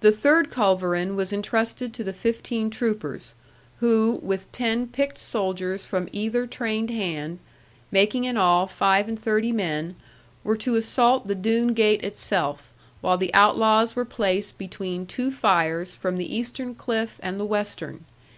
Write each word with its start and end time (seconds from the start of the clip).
The 0.00 0.10
third 0.10 0.48
culverin 0.50 1.14
was 1.16 1.34
entrusted 1.34 1.92
to 1.92 2.02
the 2.02 2.14
fifteen 2.14 2.70
troopers; 2.70 3.34
who, 3.80 4.18
with 4.22 4.50
ten 4.52 4.86
picked 4.86 5.18
soldiers 5.18 5.84
from 5.84 6.08
either 6.12 6.46
trained 6.46 6.88
hand, 6.88 7.38
making 7.90 8.24
in 8.24 8.38
all 8.38 8.66
five 8.66 9.08
and 9.10 9.20
thirty 9.20 9.52
men, 9.52 9.96
were 10.42 10.56
to 10.56 10.76
assault 10.76 11.26
the 11.26 11.34
Doone 11.34 11.74
gate 11.74 12.02
itself, 12.02 12.70
while 13.02 13.18
the 13.18 13.34
outlaws 13.34 13.94
were 13.94 14.06
placed 14.06 14.56
between 14.56 15.04
two 15.04 15.30
fires 15.30 15.94
from 15.94 16.16
the 16.16 16.34
eastern 16.34 16.74
cliff 16.74 17.20
and 17.22 17.38
the 17.38 17.44
western. 17.44 18.06